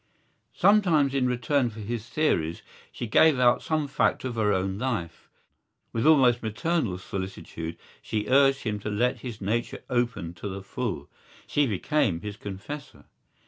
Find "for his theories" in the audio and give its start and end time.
1.69-2.63